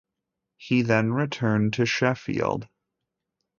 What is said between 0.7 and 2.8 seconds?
then returned to Sheffield.